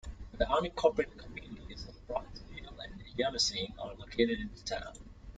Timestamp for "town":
4.61-4.93